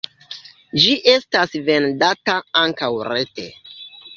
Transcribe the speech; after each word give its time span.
Ĝi 0.85 0.95
estas 1.13 1.53
vendata 1.67 2.39
ankaŭ 2.63 2.91
rete. 3.11 3.47